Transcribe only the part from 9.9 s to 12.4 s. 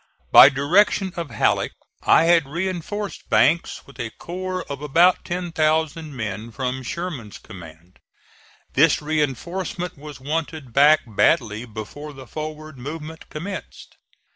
was wanted back badly before the